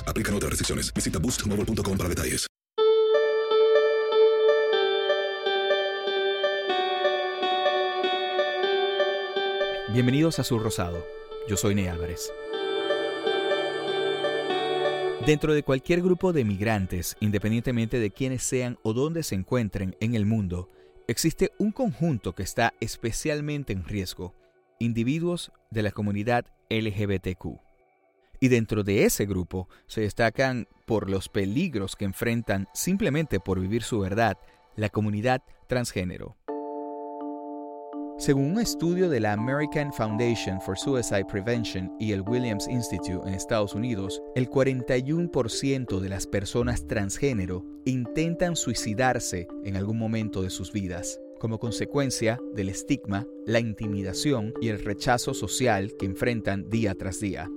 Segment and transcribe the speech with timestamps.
[0.00, 0.92] Aplican otras restricciones.
[0.94, 2.46] Visita boostmobile.com para detalles.
[9.92, 11.04] Bienvenidos a Sur Rosado.
[11.48, 12.32] Yo soy Ney Álvarez.
[15.26, 20.14] Dentro de cualquier grupo de migrantes, independientemente de quiénes sean o dónde se encuentren en
[20.14, 20.70] el mundo,
[21.08, 24.34] existe un conjunto que está especialmente en riesgo,
[24.78, 27.71] individuos de la comunidad LGBTQ.
[28.42, 33.84] Y dentro de ese grupo se destacan por los peligros que enfrentan simplemente por vivir
[33.84, 34.36] su verdad
[34.74, 36.36] la comunidad transgénero.
[38.18, 43.34] Según un estudio de la American Foundation for Suicide Prevention y el Williams Institute en
[43.34, 50.72] Estados Unidos, el 41% de las personas transgénero intentan suicidarse en algún momento de sus
[50.72, 57.20] vidas, como consecuencia del estigma, la intimidación y el rechazo social que enfrentan día tras
[57.20, 57.48] día.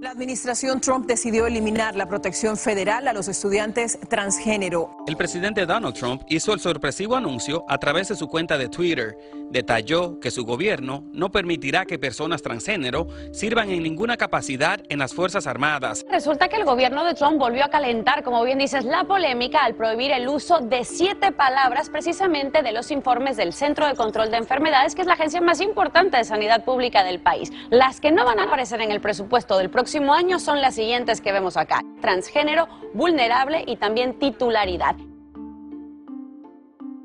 [0.00, 4.96] La administración Trump decidió eliminar la protección federal a los estudiantes transgénero.
[5.08, 9.18] El presidente Donald Trump hizo el sorpresivo anuncio a través de su cuenta de Twitter.
[9.50, 15.14] Detalló que su gobierno no permitirá que personas transgénero sirvan en ninguna capacidad en las
[15.14, 16.06] Fuerzas Armadas.
[16.08, 19.74] Resulta que el gobierno de Trump volvió a calentar, como bien dices, la polémica al
[19.74, 24.36] prohibir el uso de siete palabras precisamente de los informes del Centro de Control de
[24.36, 27.50] Enfermedades, que es la agencia más importante de sanidad pública del país.
[27.70, 31.20] Las que no van a aparecer en el presupuesto del próximo año son las siguientes
[31.20, 31.82] que vemos acá.
[32.00, 34.96] Transgénero, vulnerable y también titularidad.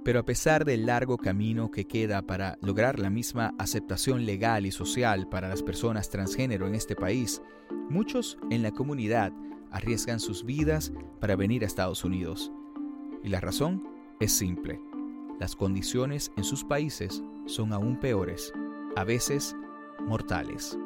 [0.03, 4.71] Pero a pesar del largo camino que queda para lograr la misma aceptación legal y
[4.71, 7.41] social para las personas transgénero en este país,
[7.89, 9.31] muchos en la comunidad
[9.71, 12.51] arriesgan sus vidas para venir a Estados Unidos.
[13.23, 13.81] Y la razón
[14.19, 14.81] es simple.
[15.39, 18.51] Las condiciones en sus países son aún peores,
[18.97, 19.55] a veces
[20.01, 20.77] mortales.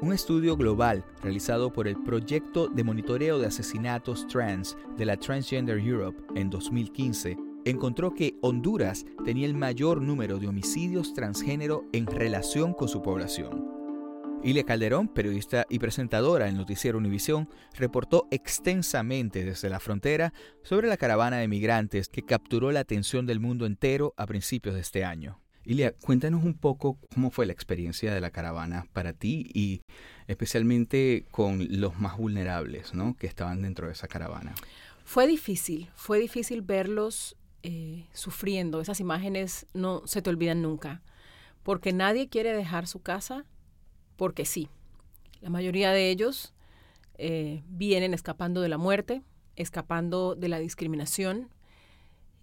[0.00, 5.80] Un estudio global realizado por el Proyecto de Monitoreo de Asesinatos Trans de la Transgender
[5.80, 12.74] Europe en 2015 encontró que Honduras tenía el mayor número de homicidios transgénero en relación
[12.74, 13.66] con su población.
[14.44, 20.96] Ilia Calderón, periodista y presentadora en Noticiero Univisión, reportó extensamente desde la frontera sobre la
[20.96, 25.40] caravana de migrantes que capturó la atención del mundo entero a principios de este año.
[25.68, 29.82] Ilia, cuéntanos un poco cómo fue la experiencia de la caravana para ti y
[30.26, 33.14] especialmente con los más vulnerables ¿no?
[33.18, 34.54] que estaban dentro de esa caravana.
[35.04, 38.80] Fue difícil, fue difícil verlos eh, sufriendo.
[38.80, 41.02] Esas imágenes no se te olvidan nunca,
[41.64, 43.44] porque nadie quiere dejar su casa
[44.16, 44.70] porque sí.
[45.42, 46.54] La mayoría de ellos
[47.18, 49.20] eh, vienen escapando de la muerte,
[49.54, 51.50] escapando de la discriminación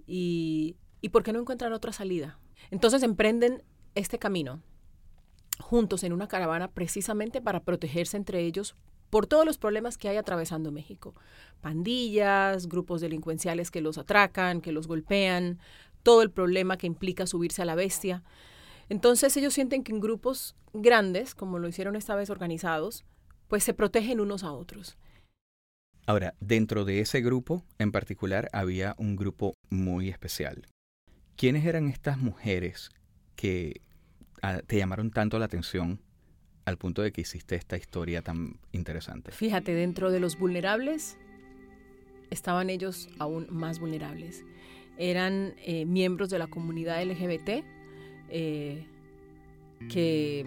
[0.05, 2.37] y, y porque no encuentran otra salida.
[2.71, 3.63] Entonces emprenden
[3.95, 4.61] este camino
[5.59, 8.75] juntos en una caravana precisamente para protegerse entre ellos
[9.09, 11.15] por todos los problemas que hay atravesando México.
[11.61, 15.59] Pandillas, grupos delincuenciales que los atracan, que los golpean,
[16.03, 18.23] todo el problema que implica subirse a la bestia.
[18.89, 23.05] Entonces ellos sienten que en grupos grandes, como lo hicieron esta vez organizados,
[23.47, 24.97] pues se protegen unos a otros.
[26.07, 30.67] Ahora, dentro de ese grupo en particular había un grupo muy especial.
[31.35, 32.91] ¿Quiénes eran estas mujeres
[33.35, 33.81] que
[34.41, 35.99] ah, te llamaron tanto la atención
[36.63, 39.31] al punto de que hiciste esta historia tan interesante?
[39.31, 41.17] Fíjate, dentro de los vulnerables
[42.29, 44.43] estaban ellos aún más vulnerables.
[44.97, 47.65] Eran eh, miembros de la comunidad LGBT
[48.29, 48.85] eh,
[49.89, 50.45] que,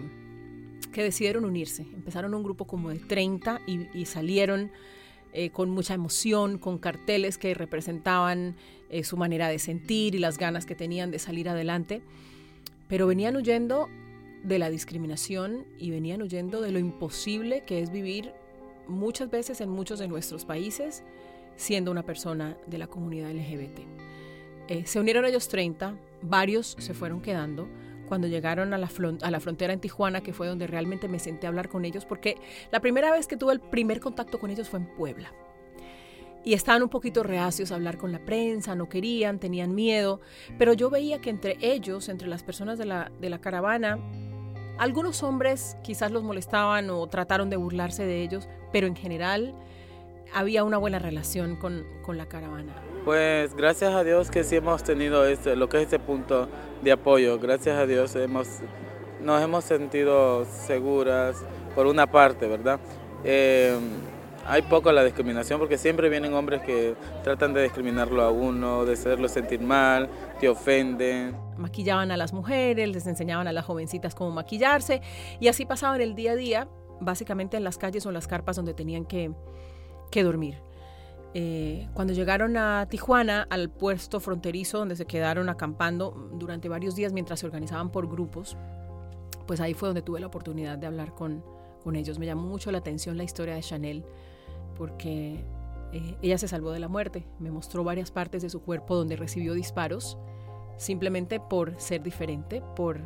[0.91, 1.83] que, decidieron unirse.
[1.83, 4.71] Empezaron un grupo como de 30 y, salieron
[5.33, 8.55] eh, con mucha emoción, con carteles que representaban
[8.89, 12.01] eh, su manera de sentir y las ganas que tenían de salir adelante,
[12.87, 13.89] pero venían huyendo
[14.43, 18.31] de la discriminación y venían huyendo de lo imposible que es vivir
[18.87, 21.03] muchas veces en muchos de nuestros países
[21.55, 23.79] siendo una persona de la comunidad LGBT.
[24.69, 27.67] Eh, se unieron ellos 30, varios se fueron quedando,
[28.07, 28.89] cuando llegaron a la,
[29.21, 32.05] a la frontera en Tijuana, que fue donde realmente me senté a hablar con ellos,
[32.05, 32.37] porque
[32.71, 35.31] la primera vez que tuve el primer contacto con ellos fue en Puebla.
[36.43, 40.21] Y estaban un poquito reacios a hablar con la prensa, no querían, tenían miedo,
[40.57, 43.99] pero yo veía que entre ellos, entre las personas de la, de la caravana,
[44.77, 49.53] algunos hombres quizás los molestaban o trataron de burlarse de ellos, pero en general
[50.33, 52.73] había una buena relación con, con la caravana.
[53.03, 56.47] Pues gracias a Dios que sí hemos tenido este, lo que es este punto
[56.81, 57.39] de apoyo.
[57.39, 58.47] Gracias a Dios hemos,
[59.21, 61.37] nos hemos sentido seguras
[61.75, 62.79] por una parte, ¿verdad?
[63.23, 63.77] Eh,
[64.47, 68.93] hay poco la discriminación porque siempre vienen hombres que tratan de discriminarlo a uno, de
[68.93, 70.09] hacerlo sentir mal,
[70.39, 71.35] te ofenden.
[71.57, 75.01] Maquillaban a las mujeres, les enseñaban a las jovencitas cómo maquillarse
[75.39, 76.67] y así pasaban el día a día,
[76.99, 79.31] básicamente en las calles o en las carpas donde tenían que,
[80.11, 80.57] que dormir.
[81.35, 87.13] Eh, cuando llegaron a Tijuana, al puesto fronterizo donde se quedaron acampando durante varios días
[87.13, 88.57] mientras se organizaban por grupos,
[89.45, 91.43] pues ahí fue donde tuve la oportunidad de hablar con,
[91.83, 92.17] con ellos.
[92.17, 94.05] Me llamó mucho la atención la historia de Chanel,
[94.79, 95.43] porque
[95.91, 97.27] eh, ella se salvó de la muerte.
[97.37, 100.17] Me mostró varias partes de su cuerpo donde recibió disparos,
[100.77, 103.01] simplemente por ser diferente, por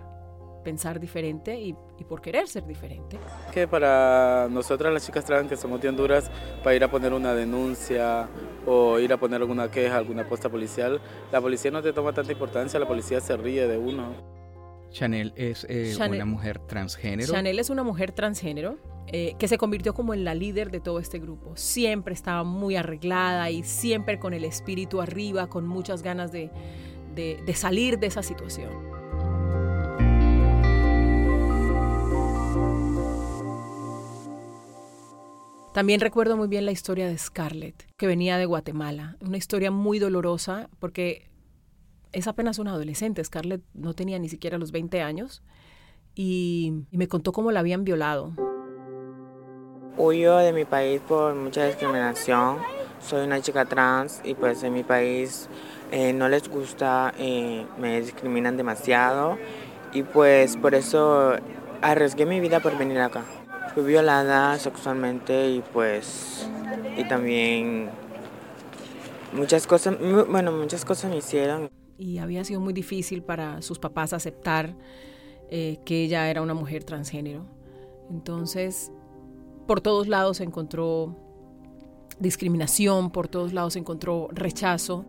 [0.64, 1.76] pensar diferente y,
[2.08, 3.18] por querer ser diferente.
[3.52, 6.30] Que para nosotras las chicas trans que somos de Honduras,
[6.64, 8.28] para ir a poner una denuncia
[8.68, 12.32] o ir a poner alguna queja, alguna posta policial, la policía no te toma tanta
[12.32, 14.33] importancia, la policía se ríe de uno.
[14.94, 17.34] Chanel es eh, una mujer transgénero.
[17.34, 18.78] Chanel es una mujer transgénero.
[19.08, 21.52] Eh, que se convirtió como en la líder de todo este grupo.
[21.58, 26.50] Siempre estaba muy arreglada y siempre con el espíritu arriba, con muchas ganas de
[27.54, 28.72] salir de esa situación.
[35.74, 39.18] También recuerdo muy bien la historia de Scarlett, que venía de Guatemala.
[39.22, 41.33] Una historia muy dolorosa porque
[42.14, 43.24] es apenas una adolescente.
[43.24, 45.44] Scarlett no tenía ni siquiera los 20 años
[46.16, 48.34] y, me contó cómo la habían violado.
[49.98, 52.58] Huyo de mi país por mucha discriminación.
[53.02, 55.50] Soy una chica trans y pues en mi país
[55.92, 59.38] eh, no les gusta, eh, me discriminan demasiado
[59.92, 61.34] y pues por eso
[61.82, 63.26] arriesgué mi vida por venir acá.
[63.74, 66.48] Fui violada sexualmente y pues
[66.96, 67.90] y también
[69.34, 69.98] muchas cosas,
[70.30, 71.70] bueno, muchas cosas me hicieron.
[71.98, 74.76] Y había sido muy difícil para sus papás aceptar
[75.50, 77.46] eh, que ella era una mujer transgénero.
[78.10, 78.92] Entonces,
[79.68, 81.16] por todos lados se encontró
[82.20, 85.06] discriminación, por todos lados se encontró rechazo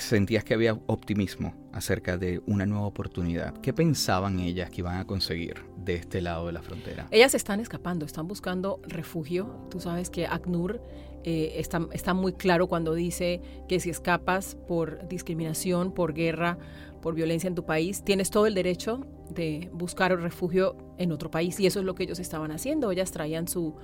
[0.00, 3.54] sentías que había optimismo acerca de una nueva oportunidad.
[3.60, 7.06] ¿Qué pensaban ellas que iban a conseguir de este lado de la frontera?
[7.10, 9.68] Ellas están escapando, están buscando refugio.
[9.70, 10.80] Tú sabes que ACNUR
[11.24, 16.58] eh, está, muy claro cuando dice que si escapas por discriminación, por guerra,
[17.00, 21.58] por violencia en tu país, tienes todo el derecho de buscar refugio en otro país.
[21.60, 22.90] Y eso es lo que ellos estaban haciendo.
[22.90, 23.74] Ellas traían su,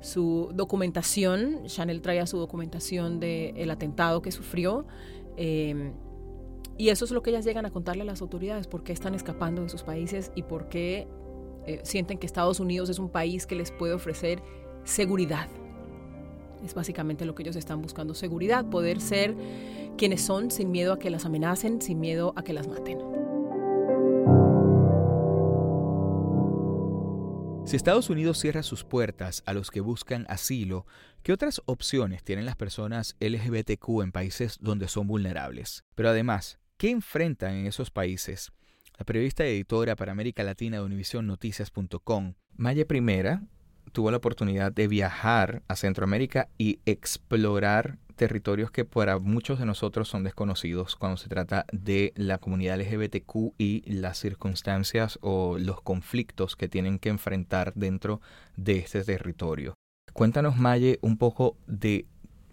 [0.00, 4.86] su documentación, Chanel traía su documentación del atentado que sufrió
[5.36, 5.92] Em,
[6.78, 9.14] y eso es lo que ellas llegan a contarle a las autoridades, por qué están
[9.14, 11.06] escapando de sus países y por qué
[11.66, 14.42] eh, sienten que Estados Unidos es un país que les puede ofrecer
[14.84, 15.48] seguridad.
[16.64, 19.34] Es básicamente lo que ellos están buscando, seguridad, poder ser
[19.96, 22.98] quienes son sin miedo a que las amenacen, sin miedo a que las maten.
[27.66, 30.86] Si Estados Unidos cierra sus puertas a los que buscan asilo,
[31.24, 35.82] ¿qué otras opciones tienen las personas LGBTQ en países donde son vulnerables?
[35.96, 38.52] Pero además, ¿qué enfrentan en esos países?
[38.96, 43.42] La periodista y editora para América Latina de UnivisionNoticias.com, Maya Primera,
[43.96, 50.06] tuvo la oportunidad de viajar a Centroamérica y explorar territorios que para muchos de nosotros
[50.06, 56.56] son desconocidos cuando se trata de la comunidad LGBTQ y las circunstancias o los conflictos
[56.56, 58.20] que tienen que enfrentar dentro
[58.58, 59.72] de este territorio.
[60.12, 62.04] Cuéntanos, Maye, un poco de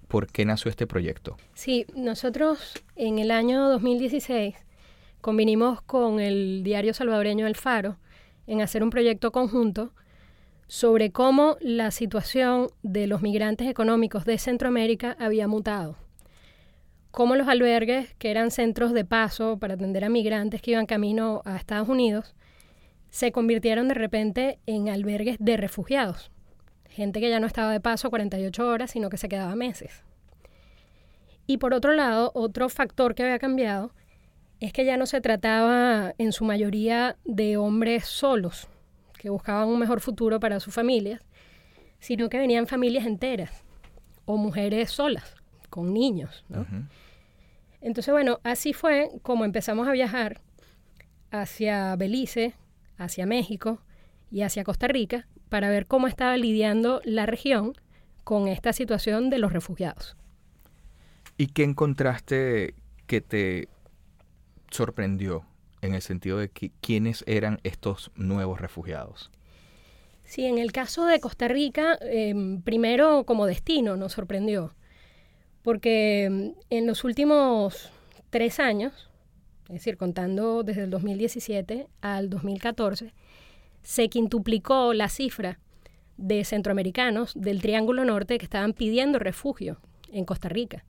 [0.07, 1.35] por qué nació este proyecto.
[1.55, 4.55] Sí, nosotros en el año 2016
[5.19, 7.97] convinimos con el diario salvadoreño El Faro
[8.47, 9.91] en hacer un proyecto conjunto
[10.73, 15.97] sobre cómo la situación de los migrantes económicos de Centroamérica había mutado.
[17.11, 21.43] Cómo los albergues, que eran centros de paso para atender a migrantes que iban camino
[21.45, 22.33] a Estados Unidos,
[23.11, 26.31] se convirtieron de repente en albergues de refugiados.
[26.89, 30.03] Gente que ya no estaba de paso 48 horas, sino que se quedaba meses.
[31.45, 33.93] Y por otro lado, otro factor que había cambiado
[34.59, 38.69] es que ya no se trataba en su mayoría de hombres solos,
[39.23, 41.21] que buscaban un mejor futuro para sus familias,
[41.99, 43.63] sino que venían familias enteras
[44.25, 45.35] o mujeres solas,
[45.69, 46.43] con niños.
[47.79, 50.41] Entonces, bueno, así fue como empezamos a viajar
[51.31, 52.53] hacia Belice,
[52.97, 53.79] hacia México
[54.29, 57.75] y hacia Costa Rica para ver cómo estaba lidiando la región
[58.25, 60.17] con esta situación de los refugiados.
[61.37, 62.75] ¿Y qué encontraste
[63.07, 63.69] que te
[64.69, 65.45] sorprendió
[65.83, 69.29] en el sentido de que, quiénes eran estos nuevos refugiados.
[70.23, 74.73] Sí, en el caso de Costa Rica, em, primero como destino nos sorprendió,
[75.61, 77.91] porque em, en los últimos
[78.29, 79.09] tres años,
[79.67, 83.13] es decir, contando desde el 2017 al 2014,
[83.83, 85.59] se quintuplicó la cifra
[86.15, 89.79] de centroamericanos del Triángulo Norte que estaban pidiendo refugio
[90.11, 90.85] en Costa Rica,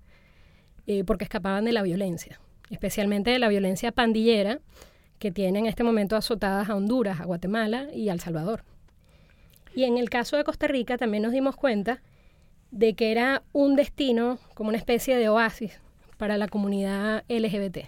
[0.86, 2.38] eh, porque escapaban de la violencia
[2.71, 4.61] especialmente de la violencia pandillera
[5.18, 8.64] que tiene en este momento azotadas a Honduras, a Guatemala y a El Salvador.
[9.75, 12.02] Y en el caso de Costa Rica también nos dimos cuenta
[12.71, 15.80] de que era un destino como una especie de oasis
[16.16, 17.78] para la comunidad LGBT.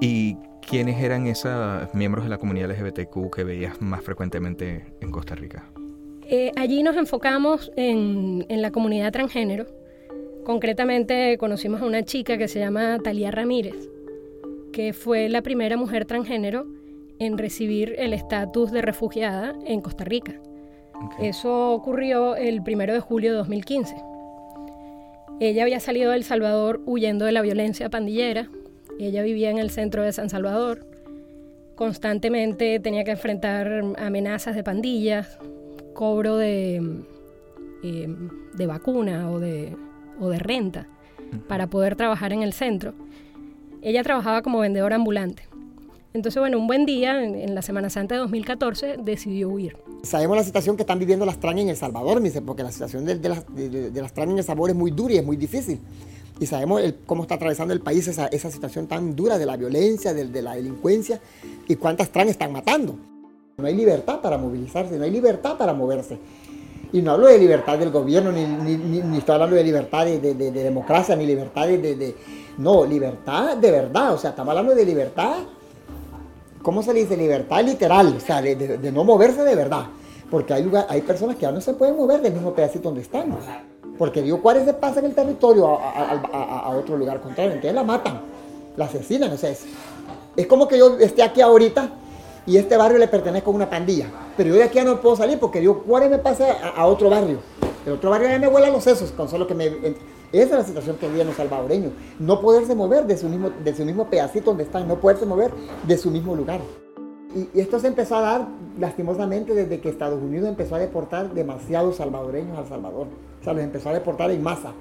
[0.00, 5.34] ¿Y quiénes eran esos miembros de la comunidad LGBTQ que veías más frecuentemente en Costa
[5.34, 5.64] Rica?
[6.34, 9.66] Eh, allí nos enfocamos en, la comunidad transgénero.
[10.44, 13.90] Concretamente conocimos a una chica que se llama Talía Ramírez,
[14.72, 16.64] que fue la primera mujer transgénero
[17.18, 20.40] en recibir el estatus de refugiada en Costa Rica.
[21.20, 23.94] Eso ocurrió el primero de julio de 2015.
[25.38, 28.48] Ella había salido de El Salvador huyendo de la violencia pandillera.
[28.98, 30.86] Ella vivía en el centro de San Salvador.
[31.74, 35.38] Constantemente tenía que enfrentar amenazas de pandillas,
[35.92, 37.04] cobro de,
[37.82, 38.16] eh,
[38.54, 39.76] de vacuna o de,
[40.20, 40.88] o de renta
[41.48, 42.94] para poder trabajar en el centro.
[43.80, 45.48] Ella trabajaba como vendedora ambulante.
[46.14, 49.78] Entonces, bueno, un buen día, en, la Semana Santa de 2014, decidió huir.
[50.02, 53.16] Sabemos la situación que están viviendo las trans en El Salvador, porque la situación de,
[53.28, 55.80] las, de, las trans en El Salvador es muy dura y es muy difícil.
[56.38, 60.12] Y sabemos cómo está atravesando el país esa, esa situación tan dura de la violencia,
[60.12, 61.20] de, de la delincuencia
[61.66, 62.98] y cuántas trans están matando.
[63.58, 66.18] No hay libertad para movilizarse, no hay libertad para moverse.
[66.90, 71.14] Y no hablo de libertad del gobierno, ni, ni, estoy hablando de libertad de, democracia,
[71.16, 72.14] ni libertad de,
[72.56, 75.36] No, libertad de verdad, o sea, estamos hablando de libertad,
[76.62, 77.14] ¿cómo se dice?
[77.16, 79.86] Libertad literal, o sea, de, no moverse de verdad.
[80.30, 83.02] Porque hay, lugar, hay personas que ya no se pueden mover del mismo pedacito donde
[83.02, 83.36] están.
[83.98, 88.22] Porque Dios Juárez se pasa en el territorio a, otro lugar contrario, entonces la matan,
[88.78, 89.64] la asesinan, o sea, es,
[90.36, 91.98] es como que yo esté aquí ahorita
[92.46, 94.06] y este barrio le pertenece a una pandilla.
[94.36, 96.46] Pero yo de aquí ya no puedo salir porque yo, ¿cuál me pasa
[96.76, 97.38] a, otro barrio?
[97.86, 99.66] El otro barrio ya me vuela los sesos, con solo que me...
[99.66, 101.92] Esa es la situación que viven los salvadoreños.
[102.18, 105.50] No poderse mover de su mismo, de su mismo pedacito donde están, no poderse mover
[105.86, 106.60] de su mismo lugar.
[107.34, 111.96] Y, esto se empezó a dar lastimosamente desde que Estados Unidos empezó a deportar demasiados
[111.96, 113.08] salvadoreños al Salvador.
[113.40, 114.72] O sea, los empezó a deportar en masa.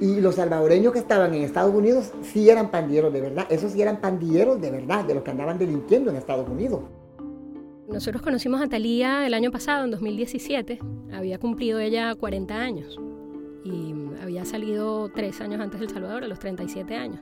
[0.00, 3.46] Y los salvadoreños que estaban en Estados Unidos sí eran pandilleros de verdad.
[3.50, 6.80] Esos sí eran pandilleros de verdad, de los que andaban delinquiendo en Estados Unidos.
[7.88, 10.78] Nosotros conocimos a Talía el año pasado, en 2017.
[11.12, 12.98] Había cumplido ella 40 años
[13.62, 17.20] y había salido tres años antes del Salvador, a los 37 años.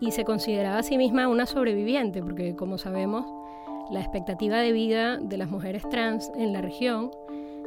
[0.00, 3.24] Y se consideraba a sí misma una sobreviviente, porque como sabemos,
[3.90, 7.10] la expectativa de vida de las mujeres trans en la región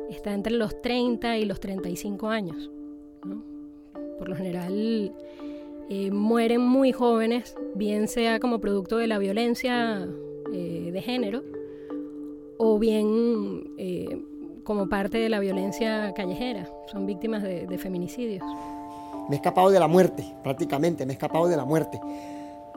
[0.09, 2.69] está entre los 30 y los 35 años.
[3.25, 3.49] ¿no?
[4.20, 5.12] Por lo general
[5.90, 10.08] eh, mueren muy jóvenes, bien sea como producto de la violencia
[10.54, 11.44] eh, de género
[12.58, 14.22] o bien eh,
[14.64, 18.44] como parte de la violencia callejera, son víctimas de, feminicidios.
[19.30, 22.00] Me he escapado de la muerte, prácticamente, me he escapado de la muerte.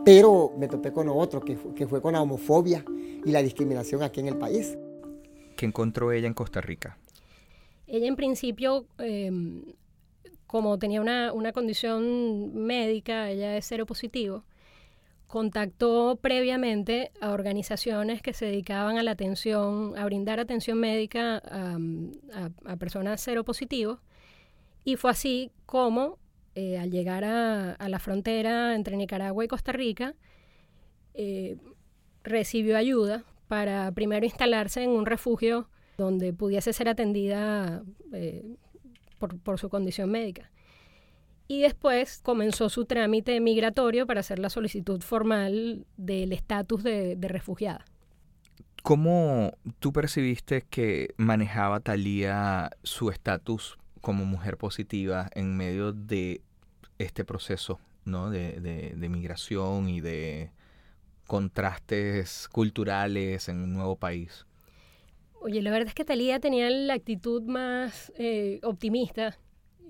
[0.04, 2.84] Pero me topé con otro, que, que fue con la homofobia
[3.24, 4.78] y la discriminación aquí en el país.
[5.56, 6.96] ¿Qué encontró ella en Costa Rica?
[7.86, 9.64] Ella en principio, em,
[10.52, 14.44] como tenía una, una, condición médica, ella es seropositivo,
[15.26, 21.78] contactó previamente a organizaciones que se dedicaban a la atención, a brindar atención médica a,
[22.34, 24.00] a, a personas seropositivos,
[24.84, 26.18] y fue así como
[26.54, 30.16] eh, al llegar a, a, la frontera entre Nicaragua y Costa Rica,
[31.14, 31.56] eh,
[32.24, 37.82] recibió ayuda para primero instalarse en un refugio donde pudiese ser atendida
[38.12, 38.44] eh,
[39.28, 40.50] por, su condición médica.
[41.48, 47.84] Y después comenzó su trámite migratorio para hacer la solicitud formal del estatus de, refugiada.
[48.82, 56.40] ¿Cómo tú percibiste que manejaba Talía su estatus como mujer positiva en medio de
[56.98, 58.30] este proceso ¿no?
[58.30, 60.50] de migración y de
[61.26, 64.46] contrastes culturales en un nuevo país?
[65.44, 69.36] Oye, la verdad es que Talía tenía la actitud más eh, optimista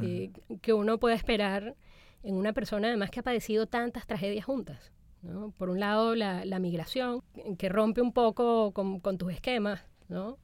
[0.00, 0.60] eh, uh -huh.
[0.60, 1.76] que uno puede esperar
[2.22, 4.92] en una persona además que ha padecido tantas tragedias juntas.
[5.20, 5.50] ¿no?
[5.52, 7.22] Por un lado, la, la, migración,
[7.58, 10.38] que rompe un poco con, con, tus esquemas, ¿no?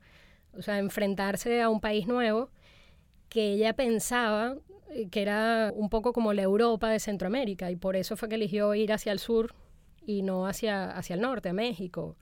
[0.52, 2.50] O sea, enfrentarse a un país nuevo
[3.28, 4.56] que ella pensaba
[4.90, 8.36] eh, que era un poco como la Europa de Centroamérica y por eso fue que
[8.36, 9.54] eligió ir hacia el sur
[10.06, 12.16] y no hacia, hacia el norte, a México.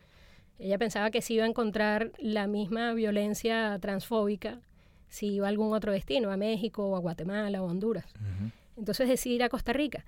[0.58, 4.60] Ella pensaba que se iba a encontrar la misma violencia transfóbica
[5.08, 8.12] si iba a algún otro destino, a México o a Guatemala o Honduras.
[8.14, 8.52] Uh -huh.
[8.76, 10.04] Entonces decidió ir a Costa Rica.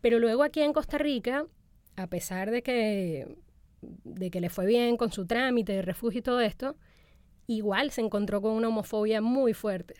[0.00, 1.46] Pero luego aquí en Costa Rica,
[1.96, 3.36] a pesar de que,
[4.04, 6.76] de que le fue bien con su trámite de refugio y todo esto,
[7.46, 9.94] igual se encontró con una homofobia muy fuerte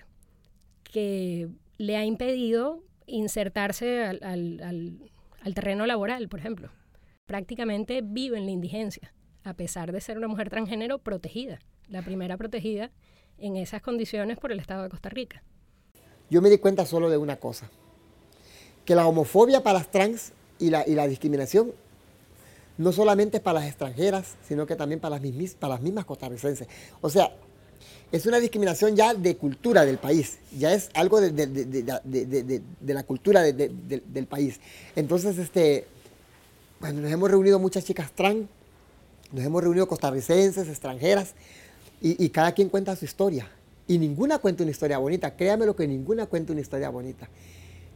[0.84, 1.48] que
[1.78, 4.98] le ha impedido insertarse al, al, al,
[5.40, 6.70] al terreno laboral, por ejemplo.
[7.26, 9.12] Prácticamente vive en la indigencia
[9.44, 11.58] a pesar de ser una mujer transgénero protegida,
[11.88, 12.90] la primera protegida
[13.38, 15.42] en esas condiciones por el Estado de Costa Rica.
[16.30, 17.70] Yo me di cuenta solo de una cosa,
[18.84, 21.72] que la homofobia para las trans y la, y la discriminación
[22.78, 26.04] no solamente es para las extranjeras, sino que también para las, mismas, para las mismas
[26.04, 26.68] costarricenses.
[27.00, 27.34] O sea,
[28.10, 32.94] es una discriminación ya de cultura del país, ya es algo de, de, de, de
[32.94, 34.60] la cultura del país.
[34.96, 35.86] Entonces, este,
[36.80, 38.46] bueno, nos hemos reunido muchas chicas trans,
[39.32, 41.34] nos hemos reunido costarricenses, extranjeras,
[42.00, 43.48] y, y, cada quien cuenta su historia.
[43.86, 47.28] Y ninguna cuenta una historia bonita, créame lo que ninguna cuenta una historia bonita.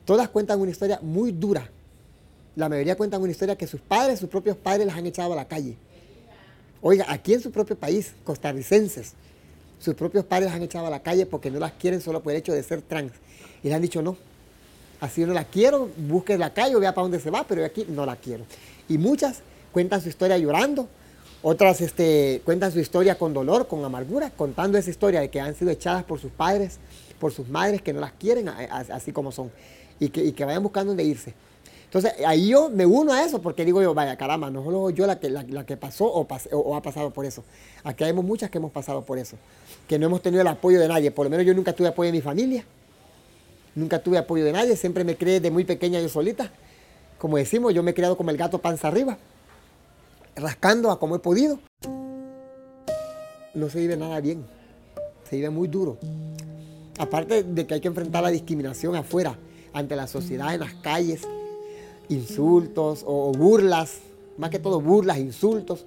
[0.05, 1.69] Todas cuentan una historia muy dura.
[2.55, 5.37] La mayoría cuentan una historia que sus padres, sus propios padres, las han echado a
[5.37, 5.77] la calle.
[6.81, 9.15] Oiga, aquí en su propio país, costarricenses,
[9.81, 12.33] sus propios padres las han echado a la calle porque no las quieren solo por
[12.33, 13.13] el hecho de ser trans.
[13.63, 14.17] Y le han dicho, no,
[15.01, 17.85] así no la quiero, busque la calle vea para dónde se va, pero yo aquí
[17.89, 18.45] no la quiero.
[18.89, 19.41] Y muchas
[19.73, 20.89] cuentan su historia llorando,
[21.49, 25.55] otras este, cuentan su historia con dolor, con amargura, contando esa historia de que han
[25.55, 26.81] sido echadas por sus padres,
[27.21, 29.53] por sus madres que no las quieren así como son
[30.01, 31.35] y que, y que vayan buscando dónde irse.
[31.85, 35.07] Entonces, ahí yo me uno a eso porque digo yo, vaya, caramba, no solo yo
[35.07, 37.45] la que, la, la que pasó o, pas, o, o, ha pasado por eso.
[37.85, 39.37] Aquí hay muchas que hemos pasado por eso,
[39.87, 41.13] que no hemos tenido el apoyo de nadie.
[41.13, 42.65] Por lo menos yo nunca tuve apoyo de mi familia,
[43.77, 46.51] nunca tuve apoyo de nadie, siempre me creé de muy pequeña yo solita.
[47.19, 49.17] Como decimos, yo me he criado como el gato panza arriba
[50.37, 51.59] rascando a como he podido.
[53.55, 54.45] No se vive nada bien,
[55.29, 55.97] se vive muy duro.
[56.99, 59.37] Aparte de que hay que enfrentar la discriminación afuera,
[59.73, 61.23] ante la sociedad, en las calles,
[62.09, 63.99] insultos o burlas,
[64.39, 65.87] más que todo burlas, insultos,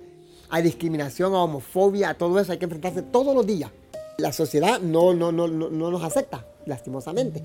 [0.49, 3.71] hay discriminación, a homofobia, a todo eso hay que enfrentarse todos los días.
[4.17, 7.41] La sociedad no, no, no, no, no nos acepta, lastimosamente.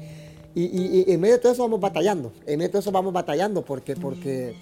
[0.55, 2.93] Y, y, y, en medio de todo eso vamos batallando, en medio de todo eso
[2.93, 4.57] vamos batallando porque, porque,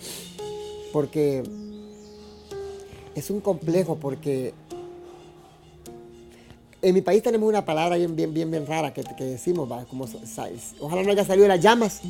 [0.92, 1.42] porque
[3.14, 4.54] es un complejo porque
[6.80, 9.84] en mi país tenemos una palabra bien, bien, bien, bien rara que, que decimos, ¿va?
[9.84, 10.04] como
[10.80, 12.02] ojalá no haya salido de las llamas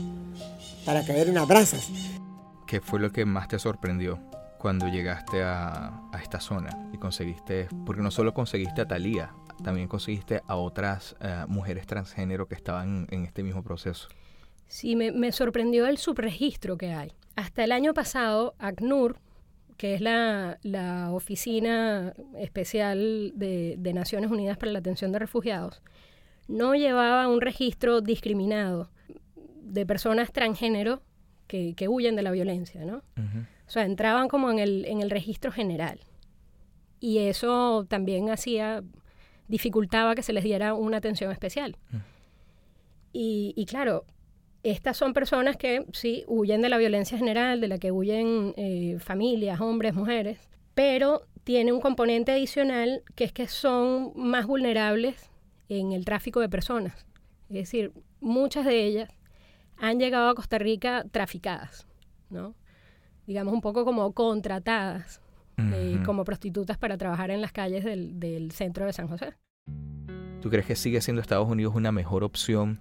[0.87, 1.91] para caer en las brasas.
[2.67, 4.19] ¿Qué fue lo que más te sorprendió
[4.59, 9.89] cuando llegaste a, a esta zona y conseguiste, porque no solo conseguiste a Talía, también
[9.89, 14.09] conseguiste a otras uh, mujeres transgénero que estaban en este mismo proceso?
[14.69, 17.13] Sí, me, me sorprendió el subregistro que hay.
[17.37, 19.19] Hasta el año pasado, ACNUR
[19.77, 25.83] que es la, la Oficina Especial de, de, Naciones Unidas para la Atención de Refugiados,
[26.49, 28.91] no llevaba un registro discriminado
[29.63, 31.03] de personas transgénero
[31.47, 33.03] que, que huyen de la violencia, ¿no?
[33.17, 33.47] Uh -huh.
[33.67, 36.01] O sea, entraban como en el, en el registro general.
[37.01, 38.83] Y eso también hacía,
[39.49, 41.77] dificultaba que se les diera una atención especial.
[41.93, 42.03] Uh -huh.
[43.13, 44.05] y, y claro,
[44.63, 48.97] estas son personas que sí huyen de la violencia general, de la que huyen eh,
[49.01, 50.39] familias, hombres, mujeres,
[50.75, 55.31] pero tiene un componente adicional que es que son más vulnerables
[55.69, 57.07] en el tráfico de personas.
[57.49, 59.11] Es decir, muchas de ellas
[59.77, 61.89] han llegado a Costa Rica traficadas,
[62.31, 62.55] ¿no?
[63.27, 65.21] Digamos un poco como contratadas
[65.59, 69.35] eh, como prostitutas para trabajar en las calles del, del centro de San José.
[70.41, 72.81] ¿Tú crees que sigue siendo Estados Unidos una mejor opción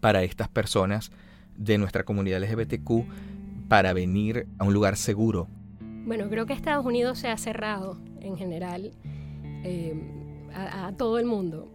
[0.00, 1.10] para estas personas
[1.56, 3.04] de nuestra comunidad LGBTQ
[3.68, 5.48] para venir a un lugar seguro?
[6.04, 8.92] Bueno, creo que Estados Unidos se ha cerrado en general
[9.64, 9.94] eh,
[10.54, 11.70] a, a, todo el mundo,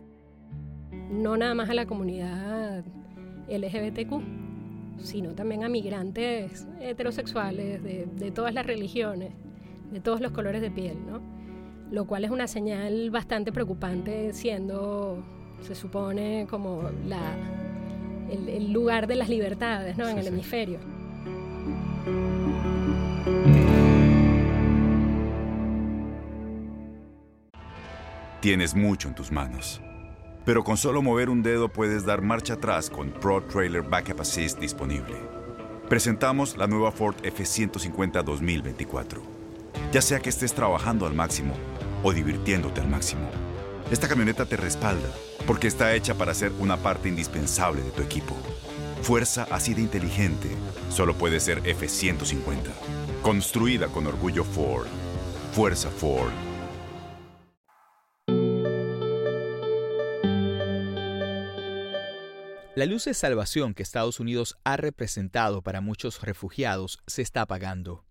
[1.09, 2.83] no nada más a la comunidad
[3.47, 4.21] LGBTQ,
[5.01, 9.31] sino también a migrantes heterosexuales de, de todas las religiones,
[9.91, 11.21] de todos los colores de piel, ¿no?
[11.89, 15.23] Lo cual es una señal bastante preocupante siendo,
[15.61, 17.35] se supone, como la,
[18.31, 20.07] el, el lugar de las libertades, ¿no?
[20.07, 20.79] En el hemisferio.
[28.39, 29.81] Tienes mucho en tus manos.
[30.45, 34.59] Pero con solo mover un dedo puedes dar marcha atrás con Pro Trailer Backup Assist
[34.59, 35.15] disponible.
[35.89, 39.21] Presentamos la nueva Ford F150 2024.
[39.91, 41.53] Ya sea que estés trabajando al máximo
[42.03, 43.29] o divirtiéndote al máximo,
[43.91, 45.09] esta camioneta te respalda
[45.47, 48.35] porque está hecha para ser una parte indispensable de tu equipo.
[49.01, 50.49] Fuerza así de inteligente
[50.89, 52.71] solo puede ser F150.
[53.23, 54.87] Construida con orgullo Ford.
[55.53, 56.31] Fuerza Ford.
[62.75, 68.05] La luz de salvación que Estados Unidos ha representado para muchos refugiados se está apagando.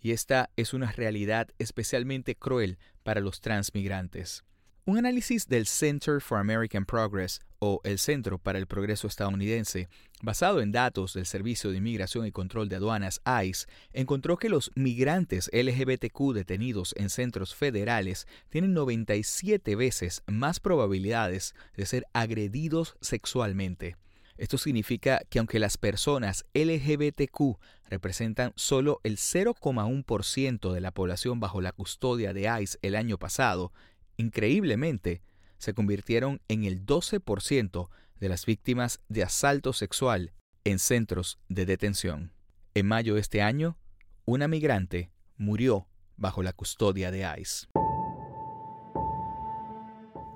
[0.00, 4.44] Y esta es una realidad especialmente cruel para los transmigrantes.
[4.88, 9.90] Un análisis del Center for American Progress o el Centro para el Progreso Estadounidense,
[10.22, 14.70] basado en datos del Servicio de Inmigración y Control de Aduanas ICE, encontró que los
[14.76, 23.96] migrantes LGBTQ detenidos en centros federales tienen 97 veces más probabilidades de ser agredidos sexualmente.
[24.38, 27.58] Esto significa que aunque las personas LGBTQ
[27.90, 33.70] representan solo el 0,1% de la población bajo la custodia de ICE el año pasado,
[34.18, 35.22] increíblemente
[35.56, 37.88] se convirtieron en el 12%
[38.20, 40.32] de las víctimas de asalto sexual
[40.64, 42.32] en centros de detención.
[42.74, 43.78] En mayo de este año,
[44.26, 47.68] una migrante murió bajo la custodia de ICE.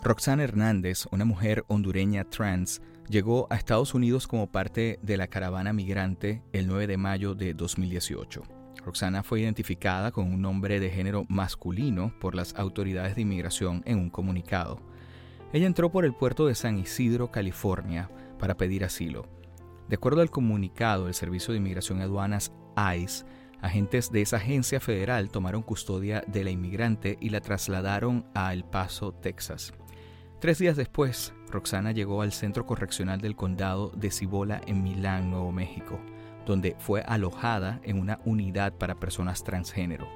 [0.03, 5.73] Roxana Hernández, una mujer hondureña trans, llegó a Estados Unidos como parte de la caravana
[5.73, 8.62] migrante el 9 de mayo de 2018.
[8.85, 13.99] Roxana fue identificada con un nombre de género masculino por las autoridades de inmigración en
[13.99, 14.81] un comunicado.
[15.53, 19.27] Ella entró por el puerto de San Isidro, California, para pedir asilo.
[19.89, 23.25] De acuerdo al comunicado del Servicio de Inmigración y Aduanas ICE,
[23.61, 28.65] agentes de esa agencia federal tomaron custodia de la inmigrante y la trasladaron a El
[28.65, 29.73] Paso, Texas.
[30.41, 35.53] Tres días después, Roxana llegó al Centro Correccional del Condado de Cibola en Milán, Nuevo
[35.53, 36.01] México,
[36.47, 40.09] donde fue alojada en una unidad para personas transgénero.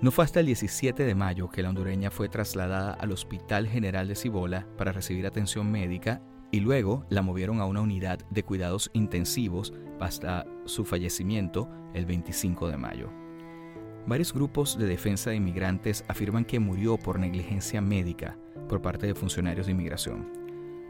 [0.00, 4.06] No fue hasta el 17 de mayo que la hondureña fue trasladada al Hospital General
[4.06, 8.90] de Cibola para recibir atención médica y luego la movieron a una unidad de cuidados
[8.92, 13.10] intensivos hasta su fallecimiento el 25 de mayo.
[14.06, 19.14] Varios grupos de defensa de inmigrantes afirman que murió por negligencia médica por parte de
[19.14, 20.28] funcionarios de inmigración.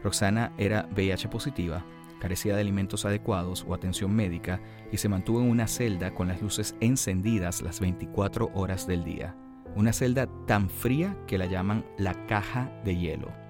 [0.04, 1.84] Roxana era VIH positiva,
[2.20, 4.60] carecía de alimentos adecuados o atención médica
[4.92, 9.36] y se mantuvo en una celda con las luces encendidas las 24 horas del día.
[9.74, 13.48] Una celda tan fría que la llaman la caja de hielo.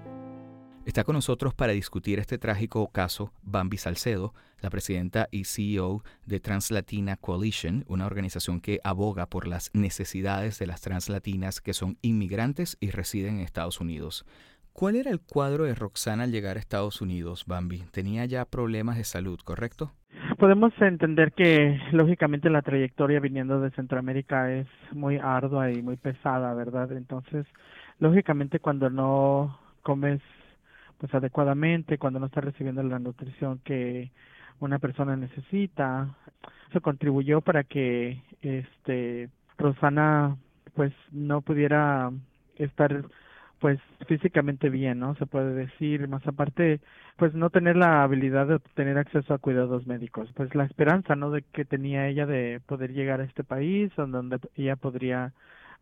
[0.89, 6.41] Está con nosotros para discutir este trágico caso Bambi Salcedo, la presidenta y CEO de
[6.41, 12.79] Translatina Coalition, una organización que aboga por las necesidades de las translatinas que son inmigrantes
[12.81, 14.25] y residen en Estados Unidos.
[14.79, 17.83] ¿Cuál era el cuadro de Roxana al llegar a Estados Unidos, Bambi?
[17.91, 19.91] Tenía ya problemas de salud, ¿correcto?
[20.39, 26.55] Podemos entender que lógicamente la trayectoria viniendo de Centroamérica es muy ardua y muy pesada,
[26.55, 26.93] ¿verdad?
[26.93, 27.45] Entonces,
[27.99, 30.21] lógicamente cuando no comes
[30.99, 34.13] pues adecuadamente, cuando no está recibiendo la nutrición que
[34.61, 36.15] una persona necesita.
[36.71, 40.37] Eso contribuyó para que este Rosana
[40.77, 42.13] pues no pudiera
[42.55, 43.03] estar
[43.61, 45.15] pues físicamente bien, ¿no?
[45.17, 46.81] Se puede decir, más aparte,
[47.17, 51.31] pues no tener la habilidad de tener acceso a cuidados médicos, pues la esperanza, ¿no?
[51.31, 55.33] De que tenía ella de poder llegar a este país, donde ella podría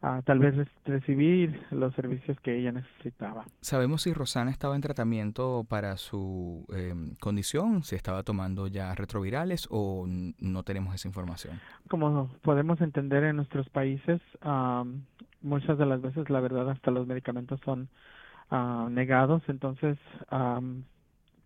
[0.02, 3.44] a tal vez recibir los servicios que ella necesitaba.
[3.60, 7.82] ¿Sabemos si Rosana estaba en tratamiento para su em, condición?
[7.82, 11.60] ¿Si estaba tomando ya retrovirales o no tenemos esa información?
[11.88, 14.20] Como podemos entender en nuestros países,
[15.46, 17.88] muchas de las veces la verdad hasta los medicamentos son
[18.50, 19.96] uh, negados, entonces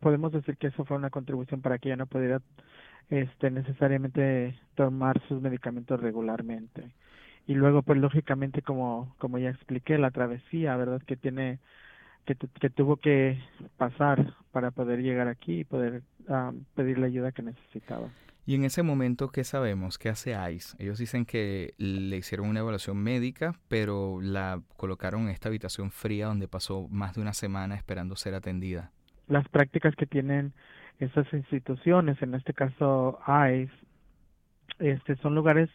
[0.00, 2.40] podemos decir que eso fue una contribución para que ella no pudiera
[3.10, 6.90] este, necesariamente tomar sus medicamentos regularmente.
[7.46, 11.58] Y luego pues lógicamente como como ya expliqué la travesía verdad que tiene
[12.24, 13.38] que, que tuvo que
[13.76, 16.02] pasar para poder llegar aquí y poder
[16.74, 18.08] pedir la ayuda que necesitaba
[18.46, 22.60] y en ese momento qué sabemos qué hace ICE ellos dicen que le hicieron una
[22.60, 27.74] evaluación médica pero la colocaron en esta habitación fría donde pasó más de una semana
[27.74, 28.90] esperando ser atendida.
[29.28, 30.52] Las prácticas que tienen
[30.98, 33.70] esas instituciones en este caso ICE
[34.78, 35.68] este son lugares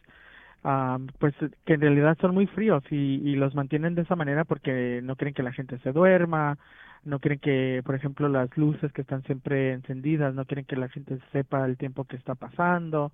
[1.19, 4.99] pues que en realidad son muy fríos y, y los mantienen de esa manera porque
[5.03, 6.57] no quieren que la gente se duerma,
[7.05, 10.89] no quieren que, por ejemplo, las luces que están siempre encendidas, no quieren que la
[10.89, 13.11] gente sepa el tiempo que está pasando.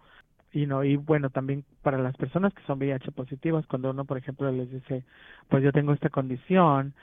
[0.54, 4.18] Y no, y bueno, también para las personas que son VIH positivas, cuando uno, por
[4.18, 5.04] ejemplo, les dice,
[5.50, 6.94] pues yo tengo esta condición,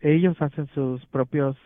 [0.00, 1.56] ellos hacen sus propios,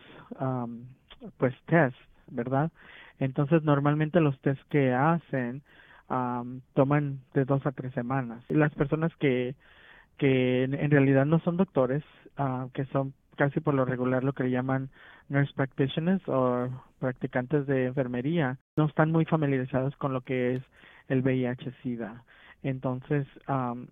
[1.37, 2.71] pues, tests, ¿verdad?
[3.19, 5.63] Entonces, normalmente los tests que hacen
[6.73, 8.43] toman de dos a tres semanas.
[8.49, 9.55] Las personas que,
[10.17, 12.03] que en, realidad no son doctores,
[12.37, 14.89] uh, que son casi por lo regular lo que le llaman
[15.29, 16.69] nurse practitioners o
[16.99, 20.63] practicantes de enfermería, no están muy familiarizados con lo que es
[21.07, 22.23] el VIH-Sida.
[22.63, 23.27] Entonces,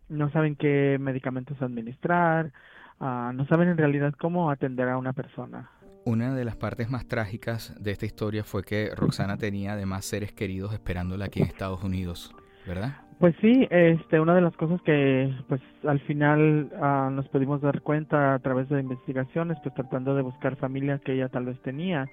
[0.09, 2.51] no saben qué medicamentos administrar,
[2.99, 5.69] uh, no saben en realidad cómo atender a una persona.
[6.05, 10.33] Una de las partes más trágicas de esta historia fue que Roxana tenía además seres
[10.33, 12.35] queridos esperándola aquí en Estados Unidos,
[12.67, 12.93] ¿verdad?
[13.19, 17.81] Pues sí, este, una de las cosas que pues al final uh, nos pudimos dar
[17.81, 22.09] cuenta a través de investigaciones, pues tratando de buscar familia que ella tal vez tenía,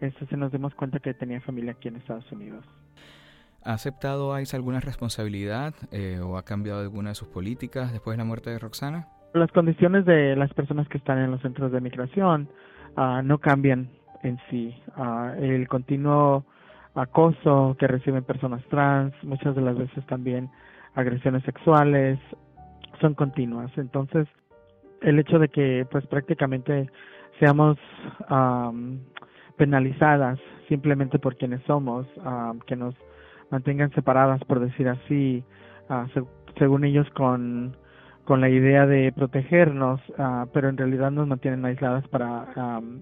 [0.00, 2.64] se nos dimos cuenta que tenía familia aquí en Estados Unidos.
[3.64, 8.18] ¿Ha aceptado ICE alguna responsabilidad eh, o ha cambiado alguna de sus políticas después de
[8.18, 9.08] la muerte de Roxana?
[9.34, 12.48] Las condiciones de las personas que están en los centros de migración
[12.96, 13.90] uh, no cambian
[14.22, 14.74] en sí.
[14.96, 16.44] Uh, el continuo
[16.98, 20.50] acoso que reciben personas trans, muchas de las veces también
[20.94, 22.18] agresiones sexuales,
[23.00, 23.70] son continuas.
[23.76, 24.26] Entonces,
[25.02, 26.90] el hecho de que pues prácticamente
[27.38, 27.78] seamos
[28.30, 28.98] um,
[29.56, 32.94] penalizadas simplemente por quienes somos, um, que nos
[33.50, 35.44] mantengan separadas, por decir así,
[35.88, 36.06] uh,
[36.58, 37.76] según ellos con
[38.24, 43.00] con la idea de protegernos, uh, pero en realidad nos mantienen aisladas para um,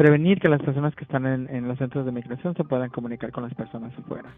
[0.00, 3.32] prevenir que las personas que están en, en, los centros de migración se puedan comunicar
[3.32, 4.30] con las personas afuera.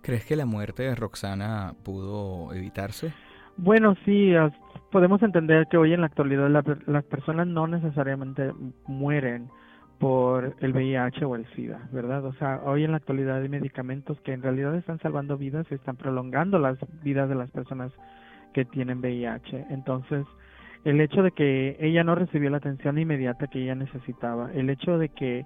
[0.00, 3.12] ¿Crees que la muerte de Roxana pudo evitarse?
[3.56, 4.32] Bueno, sí,
[4.92, 6.48] podemos entender que hoy en la actualidad
[6.86, 8.52] las personas no necesariamente
[8.86, 9.48] mueren
[9.98, 12.24] por el VIH o el SIDA, ¿verdad?
[12.24, 15.74] O sea, hoy en la actualidad hay medicamentos que en realidad están salvando vidas y
[15.74, 17.90] están prolongando las vidas de las personas
[18.54, 19.66] que tienen VIH.
[19.70, 20.24] Entonces,
[20.84, 24.98] el hecho de que ella no recibió la atención inmediata que ella necesitaba, el hecho
[24.98, 25.44] de que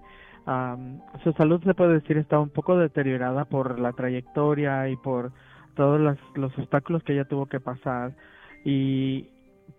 [1.23, 5.31] su salud se puede decir está un poco deteriorada por la trayectoria y por
[5.77, 8.13] todos los, los obstáculos que ella tuvo que pasar
[8.65, 9.29] y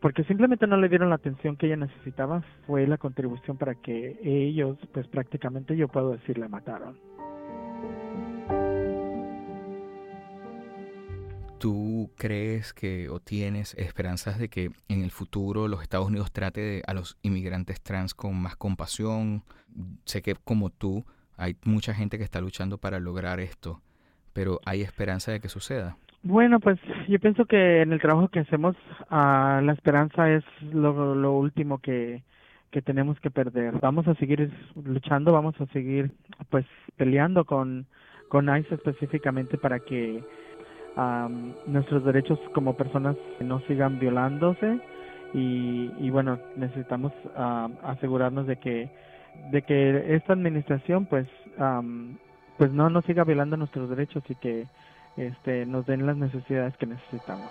[0.01, 4.17] porque simplemente no le dieron la atención que ella necesitaba fue la contribución para que
[4.23, 6.97] ellos pues prácticamente yo puedo decir le mataron.
[11.63, 16.81] ¿Tú crees que o tienes esperanzas de que en el futuro los Estados Unidos trate
[16.85, 19.43] a los inmigrantes trans con más compasión?
[20.03, 21.05] Sé que como tú
[21.37, 23.79] hay mucha gente que está luchando para lograr esto,
[24.33, 25.95] pero ¿hay esperanza de que suceda?
[26.21, 28.75] Bueno, pues yo pienso que en el trabajo que hacemos
[29.09, 32.23] uh, la esperanza es lo, lo último que,
[32.71, 33.79] que tenemos que perder.
[33.79, 34.51] Vamos a seguir
[34.83, 36.11] luchando, vamos a seguir
[36.49, 36.65] pues
[36.97, 37.85] peleando con,
[38.27, 40.21] con ICE específicamente para que
[41.65, 44.79] nuestros derechos como personas no sigan violándose
[45.33, 47.11] y, y bueno necesitamos
[47.83, 48.89] asegurarnos de que
[49.51, 51.27] de que esta administración pues
[52.57, 54.67] pues no nos siga violando nuestros derechos y que
[55.17, 57.49] este nos den las necesidades que necesitamos.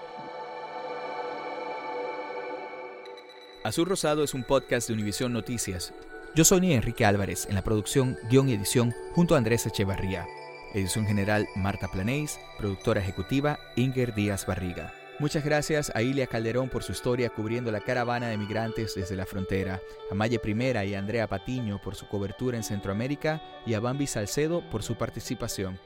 [3.64, 5.94] Azul Rosado es un podcast de Univisión Noticias.
[6.34, 10.26] Yo soy Enrique Álvarez en la producción, guion y edición junto a Andrés Echevarría.
[10.74, 14.94] Edición general Marta Planéis, productora ejecutiva Inger Díaz Barriga.
[15.18, 19.26] Muchas gracias a Ilia Calderón por su historia cubriendo la caravana de migrantes desde la
[19.26, 19.80] frontera,
[20.10, 24.62] a Maye Primera y Andrea Patiño por su cobertura en Centroamérica y a Bambi Salcedo
[24.70, 25.78] por su participación.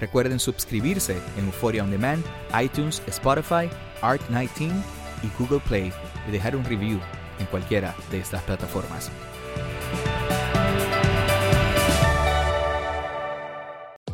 [0.00, 2.24] Recuerden suscribirse en Euphoria On Demand,
[2.60, 4.82] iTunes, Spotify, Art19
[5.22, 5.92] y Google Play
[6.28, 7.00] y dejar un review
[7.38, 9.10] en cualquiera de estas plataformas.